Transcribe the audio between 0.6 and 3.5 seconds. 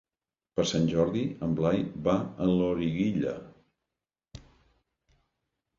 Sant Jordi en Blai va a Loriguilla.